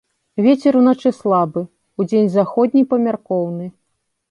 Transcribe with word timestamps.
Вецер 0.45 0.77
уначы 0.79 1.11
слабы, 1.17 1.61
удзень 2.05 2.33
заходні 2.39 2.83
памяркоўны. 2.95 3.71